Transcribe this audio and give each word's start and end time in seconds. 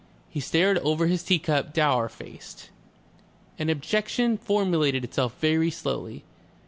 He 0.31 0.39
stared 0.39 0.79
over 0.79 1.05
his 1.05 1.21
tea 1.21 1.37
cup 1.37 1.73
dour 1.75 2.09
faced. 2.09 2.71
An 3.59 3.69
objection 3.69 4.35
formulated 4.35 5.03
itself 5.03 5.39
very 5.39 5.69
slowly. 5.69 6.23